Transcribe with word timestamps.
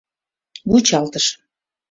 Вучалтышым. 0.69 1.25